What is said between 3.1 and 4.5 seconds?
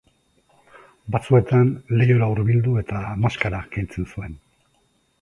maskara kentzen zuen.